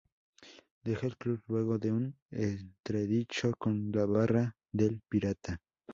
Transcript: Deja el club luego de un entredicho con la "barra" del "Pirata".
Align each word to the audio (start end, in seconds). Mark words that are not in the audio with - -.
Deja 0.83 1.05
el 1.05 1.15
club 1.15 1.43
luego 1.47 1.77
de 1.77 1.91
un 1.91 2.15
entredicho 2.31 3.53
con 3.55 3.91
la 3.91 4.05
"barra" 4.07 4.57
del 4.71 4.99
"Pirata". 5.07 5.61